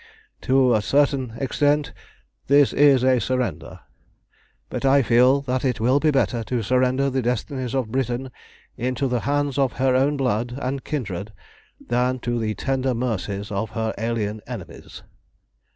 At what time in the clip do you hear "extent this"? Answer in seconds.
1.37-2.73